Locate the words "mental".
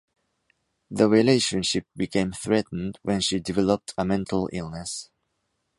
4.03-4.49